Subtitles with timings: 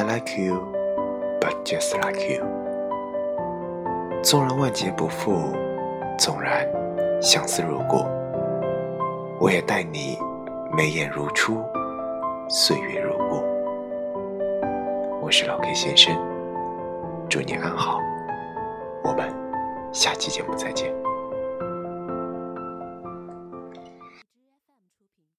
[0.00, 0.54] i like you
[1.40, 2.42] but just like you.
[4.22, 5.54] 纵然万劫不复
[6.18, 6.66] 纵然
[7.20, 8.06] 相思如故
[9.38, 10.18] 我也待你
[10.74, 11.62] 眉眼如初
[12.48, 13.42] 岁月如故。
[15.20, 16.14] 我是老 k 先生
[17.28, 18.00] 祝你安好
[19.04, 19.30] 我们
[19.92, 21.09] 下期节目再见。